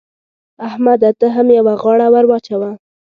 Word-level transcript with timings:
احمده! 0.67 1.09
ته 1.19 1.27
هم 1.35 1.47
يوه 1.57 1.73
غاړه 1.81 2.07
ور 2.13 2.25
واچوه. 2.27 2.71